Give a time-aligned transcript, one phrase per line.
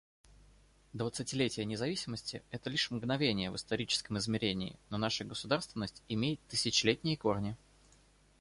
[0.93, 7.55] Двадцатилетие независимости— это лишь мгновение в историческом измерении, но наша государственность имеет тысячелетние корни.